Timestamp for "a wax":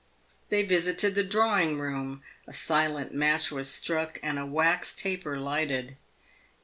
4.39-4.95